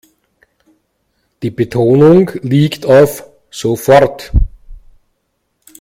[1.43, 4.31] Die Betonung liegt auf sofort.